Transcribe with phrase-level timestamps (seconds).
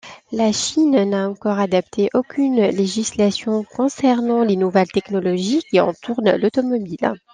[0.31, 7.13] La Chine n’a encore adapté aucune législation concernant les nouvelles technologies qui entourent l'automobile.